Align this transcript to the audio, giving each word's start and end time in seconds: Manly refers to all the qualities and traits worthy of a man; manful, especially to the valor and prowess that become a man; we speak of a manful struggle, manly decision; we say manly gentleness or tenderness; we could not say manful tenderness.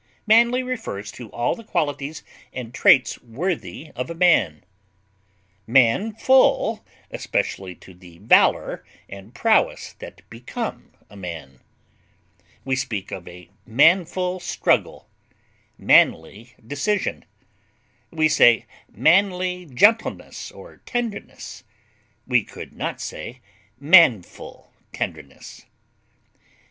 Manly 0.25 0.63
refers 0.63 1.11
to 1.11 1.29
all 1.29 1.53
the 1.53 1.63
qualities 1.63 2.23
and 2.51 2.73
traits 2.73 3.21
worthy 3.21 3.91
of 3.95 4.09
a 4.09 4.15
man; 4.15 4.63
manful, 5.67 6.83
especially 7.11 7.75
to 7.75 7.93
the 7.93 8.17
valor 8.17 8.83
and 9.07 9.35
prowess 9.35 9.93
that 9.99 10.27
become 10.27 10.91
a 11.07 11.15
man; 11.15 11.59
we 12.65 12.75
speak 12.75 13.11
of 13.11 13.27
a 13.27 13.51
manful 13.67 14.39
struggle, 14.39 15.07
manly 15.77 16.55
decision; 16.65 17.23
we 18.09 18.27
say 18.27 18.65
manly 18.91 19.67
gentleness 19.67 20.49
or 20.51 20.77
tenderness; 20.77 21.63
we 22.25 22.43
could 22.43 22.73
not 22.73 22.99
say 22.99 23.39
manful 23.79 24.73
tenderness. 24.93 25.67